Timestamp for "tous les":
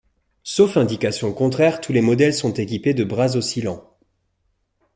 1.79-2.01